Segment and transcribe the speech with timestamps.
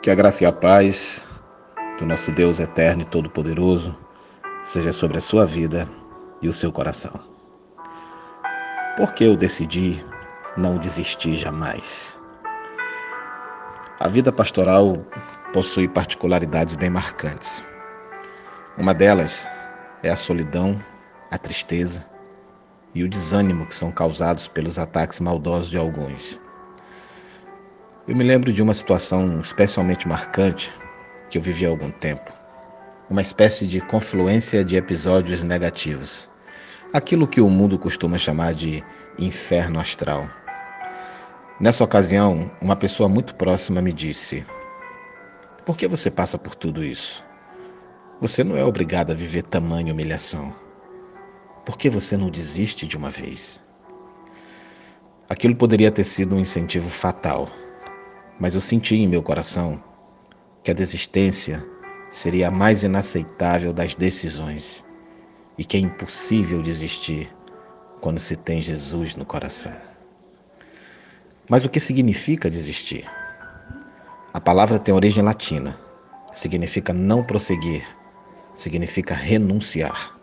[0.00, 1.24] Que a graça e a paz
[1.98, 3.96] do nosso Deus eterno e todo-poderoso
[4.64, 5.88] seja sobre a sua vida
[6.40, 7.18] e o seu coração.
[8.96, 10.02] Porque eu decidi
[10.56, 12.16] não desistir jamais.
[13.98, 15.04] A vida pastoral
[15.52, 17.62] possui particularidades bem marcantes.
[18.76, 19.48] Uma delas
[20.04, 20.80] é a solidão,
[21.28, 22.06] a tristeza
[22.94, 26.40] e o desânimo que são causados pelos ataques maldosos de alguns.
[28.08, 30.72] Eu me lembro de uma situação especialmente marcante
[31.28, 32.32] que eu vivi há algum tempo.
[33.10, 36.30] Uma espécie de confluência de episódios negativos.
[36.90, 38.82] Aquilo que o mundo costuma chamar de
[39.18, 40.26] inferno astral.
[41.60, 44.42] Nessa ocasião, uma pessoa muito próxima me disse:
[45.66, 47.22] Por que você passa por tudo isso?
[48.22, 50.56] Você não é obrigado a viver tamanha humilhação.
[51.62, 53.60] Por que você não desiste de uma vez?
[55.28, 57.50] Aquilo poderia ter sido um incentivo fatal
[58.38, 59.82] mas eu senti em meu coração
[60.62, 61.64] que a desistência
[62.10, 64.84] seria a mais inaceitável das decisões
[65.56, 67.28] e que é impossível desistir
[68.00, 69.72] quando se tem Jesus no coração.
[71.48, 73.08] Mas o que significa desistir?
[74.32, 75.76] A palavra tem origem latina,
[76.32, 77.84] significa não prosseguir,
[78.54, 80.16] significa renunciar.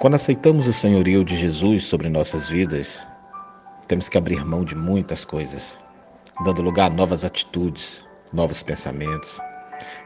[0.00, 3.00] Quando aceitamos o senhorio de Jesus sobre nossas vidas,
[3.86, 5.76] temos que abrir mão de muitas coisas
[6.40, 8.02] dando lugar a novas atitudes,
[8.32, 9.38] novos pensamentos,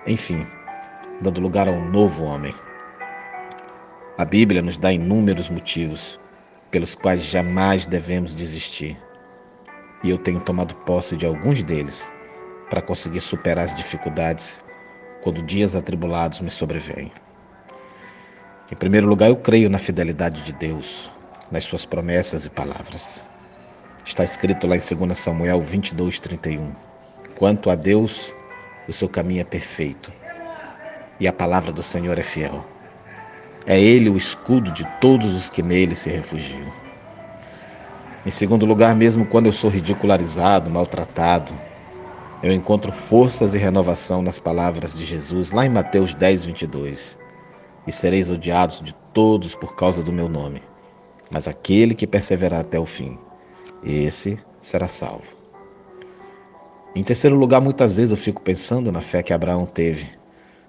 [0.06, 0.46] enfim,
[1.20, 2.54] dando lugar a um novo homem.
[4.18, 6.18] A Bíblia nos dá inúmeros motivos
[6.70, 8.98] pelos quais jamais devemos desistir.
[10.02, 12.10] E eu tenho tomado posse de alguns deles
[12.68, 14.62] para conseguir superar as dificuldades
[15.22, 17.12] quando dias atribulados me sobrevêm.
[18.70, 21.10] Em primeiro lugar, eu creio na fidelidade de Deus,
[21.50, 23.22] nas suas promessas e palavras.
[24.06, 26.70] Está escrito lá em 2 Samuel 22, 31.
[27.36, 28.32] Quanto a Deus,
[28.86, 30.12] o seu caminho é perfeito,
[31.18, 32.64] e a palavra do Senhor é fiel.
[33.66, 36.72] É Ele o escudo de todos os que nele se refugiam.
[38.24, 41.52] Em segundo lugar, mesmo quando eu sou ridicularizado, maltratado,
[42.44, 47.18] eu encontro forças e renovação nas palavras de Jesus, lá em Mateus 10, 22.
[47.84, 50.62] E sereis odiados de todos por causa do meu nome,
[51.28, 53.18] mas aquele que perseverar até o fim,
[53.84, 55.36] esse será salvo.
[56.94, 60.08] Em terceiro lugar, muitas vezes eu fico pensando na fé que Abraão teve,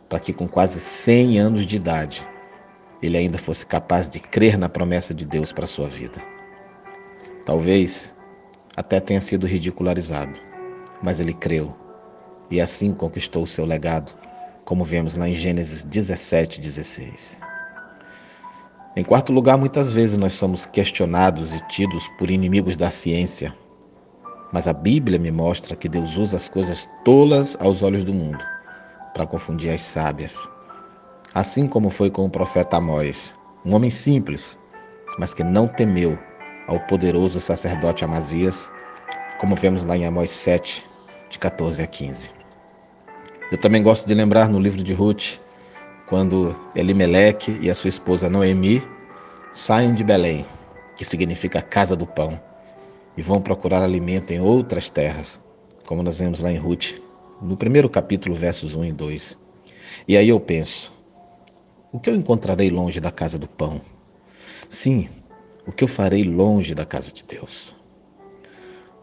[0.10, 2.26] para que com quase 100 anos de idade
[3.02, 6.22] ele ainda fosse capaz de crer na promessa de Deus para sua vida.
[7.46, 8.10] Talvez
[8.76, 10.38] até tenha sido ridicularizado,
[11.02, 11.76] mas ele creu
[12.50, 14.14] e assim conquistou o seu legado,
[14.66, 17.47] como vemos lá em Gênesis 17, 16.
[18.98, 23.54] Em quarto lugar, muitas vezes nós somos questionados e tidos por inimigos da ciência.
[24.52, 28.44] Mas a Bíblia me mostra que Deus usa as coisas tolas aos olhos do mundo
[29.14, 30.50] para confundir as sábias.
[31.32, 34.58] Assim como foi com o profeta Amós, um homem simples,
[35.20, 36.18] mas que não temeu
[36.66, 38.68] ao poderoso sacerdote Amazias,
[39.38, 40.84] como vemos lá em Amós 7,
[41.30, 42.32] de 14 a 15.
[43.52, 45.38] Eu também gosto de lembrar no livro de Ruth
[46.08, 48.82] quando Elimeleque e a sua esposa Noemi
[49.52, 50.46] saem de Belém,
[50.96, 52.40] que significa casa do pão,
[53.18, 55.40] e vão procurar alimento em outras terras,
[55.86, 56.94] como nós vemos lá em Ruth,
[57.42, 59.38] no primeiro capítulo, versos 1 e 2.
[60.08, 60.94] E aí eu penso:
[61.92, 63.82] o que eu encontrarei longe da casa do pão?
[64.70, 65.10] Sim,
[65.66, 67.76] o que eu farei longe da casa de Deus?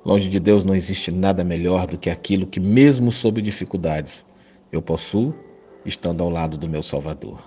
[0.04, 4.24] Longe de Deus não existe nada melhor do que aquilo que, mesmo sob dificuldades,
[4.70, 5.34] eu possuo
[5.84, 7.38] estando ao lado do meu Salvador.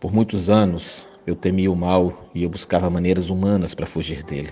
[0.00, 4.50] Por muitos anos eu temia o mal e eu buscava maneiras humanas para fugir dele.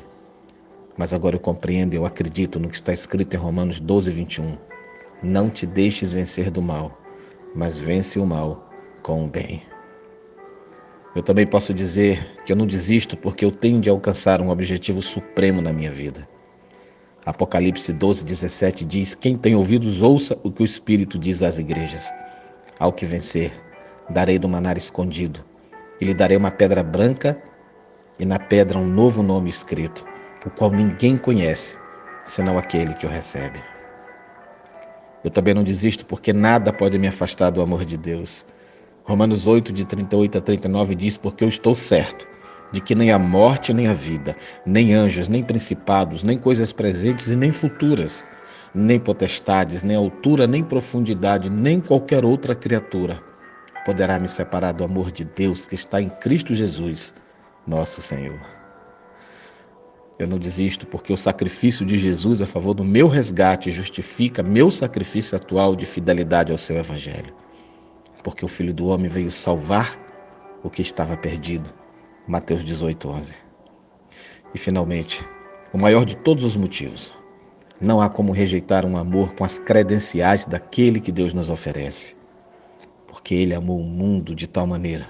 [0.96, 4.56] Mas agora eu compreendo e eu acredito no que está escrito em Romanos 12, 21.
[5.22, 6.98] Não te deixes vencer do mal,
[7.54, 8.70] mas vence o mal
[9.02, 9.62] com o bem.
[11.14, 15.00] Eu também posso dizer que eu não desisto porque eu tenho de alcançar um objetivo
[15.00, 16.28] supremo na minha vida.
[17.26, 22.08] Apocalipse 12, 17 diz: Quem tem ouvidos, ouça o que o Espírito diz às igrejas.
[22.78, 23.52] Ao que vencer,
[24.08, 25.44] darei do manar escondido,
[26.00, 27.36] e lhe darei uma pedra branca,
[28.16, 30.06] e na pedra um novo nome escrito,
[30.46, 31.76] o qual ninguém conhece,
[32.24, 33.60] senão aquele que o recebe.
[35.24, 38.46] Eu também não desisto porque nada pode me afastar do amor de Deus.
[39.02, 42.35] Romanos 8, de 38 a 39 diz: Porque eu estou certo
[42.72, 47.28] de que nem a morte, nem a vida, nem anjos, nem principados, nem coisas presentes
[47.28, 48.24] e nem futuras,
[48.74, 53.20] nem potestades, nem altura, nem profundidade, nem qualquer outra criatura
[53.86, 57.14] poderá me separar do amor de Deus que está em Cristo Jesus,
[57.64, 58.40] nosso Senhor.
[60.18, 64.72] Eu não desisto porque o sacrifício de Jesus a favor do meu resgate justifica meu
[64.72, 67.32] sacrifício atual de fidelidade ao seu evangelho.
[68.24, 69.96] Porque o Filho do Homem veio salvar
[70.64, 71.72] o que estava perdido.
[72.28, 73.36] Mateus 18, 11.
[74.52, 75.24] E finalmente,
[75.72, 77.14] o maior de todos os motivos.
[77.80, 82.16] Não há como rejeitar um amor com as credenciais daquele que Deus nos oferece.
[83.06, 85.06] Porque Ele amou o mundo de tal maneira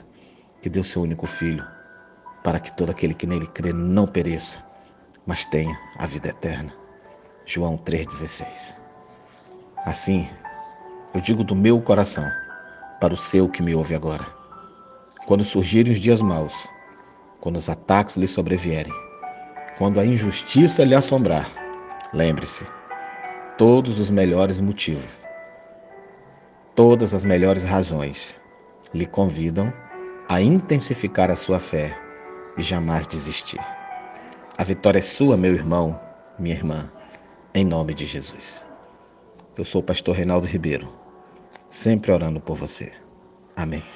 [0.61, 1.65] que deu seu único filho,
[2.45, 4.59] para que todo aquele que nele crê não pereça,
[5.25, 6.75] mas tenha a vida eterna.
[7.47, 8.75] João 3,16.
[9.87, 10.29] Assim,
[11.15, 12.29] eu digo do meu coração
[13.01, 14.27] para o seu que me ouve agora.
[15.27, 16.69] Quando surgirem os dias maus,
[17.41, 18.93] quando os ataques lhe sobrevierem,
[19.79, 21.51] quando a injustiça lhe assombrar,
[22.13, 22.67] lembre-se,
[23.59, 25.11] todos os melhores motivos,
[26.75, 28.35] todas as melhores razões
[28.93, 29.73] lhe convidam
[30.29, 31.97] a intensificar a sua fé
[32.57, 33.61] e jamais desistir.
[34.59, 36.01] A vitória é sua, meu irmão,
[36.39, 36.91] minha irmã,
[37.55, 38.63] em nome de Jesus.
[39.57, 40.93] Eu sou o pastor Reinaldo Ribeiro,
[41.69, 42.93] sempre orando por você.
[43.55, 43.96] Amém.